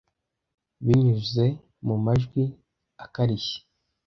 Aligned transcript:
Binyuze 0.85 1.45
mu 1.87 1.95
majwi 2.05 2.43
akarishye 3.05 3.59